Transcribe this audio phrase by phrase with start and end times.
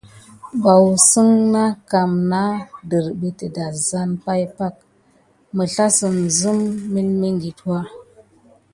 [0.63, 4.83] Vaoussən na kam nane dərɓé adassane pay pakə,
[5.57, 7.79] məslassəm zəmə milmiŋɠitwa.